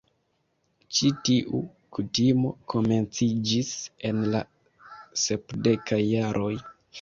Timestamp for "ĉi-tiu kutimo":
0.99-2.53